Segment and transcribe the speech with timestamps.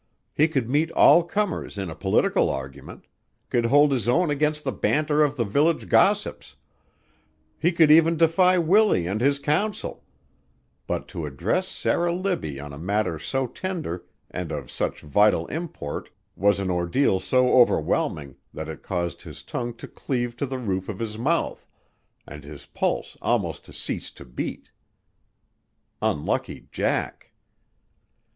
[0.33, 3.05] He could meet all comers in a political argument,
[3.51, 6.55] could hold his own against the banter of the village gossips;
[7.59, 10.03] he could even defy Willie and his counsel;
[10.87, 16.09] but to address Sarah Libbie on a matter so tender and of such vital import
[16.35, 20.89] was an ordeal so overwhelming that it caused his tongue to cleave to the roof
[20.89, 21.67] of his mouth,
[22.27, 24.71] and his pulse almost to cease to beat.
[26.01, 27.33] Unlucky Jack!